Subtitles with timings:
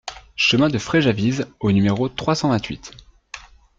[0.35, 2.91] Chemin de Fréjavise au numéro trois cent vingt-huit